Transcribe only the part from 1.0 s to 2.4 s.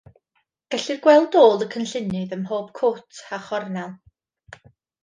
gweld ôl y cynllunydd